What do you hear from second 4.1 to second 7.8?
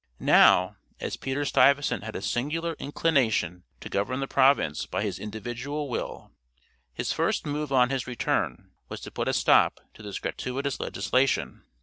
the province by his individual will, his first move